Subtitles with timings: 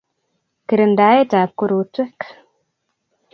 [0.67, 2.17] Kirindaet ab korotwek